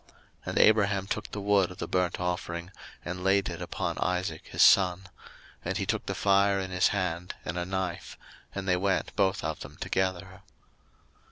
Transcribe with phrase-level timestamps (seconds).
[0.01, 0.09] 01:022:006
[0.47, 2.71] And Abraham took the wood of the burnt offering,
[3.05, 5.03] and laid it upon Isaac his son;
[5.63, 8.17] and he took the fire in his hand, and a knife;
[8.55, 10.41] and they went both of them together.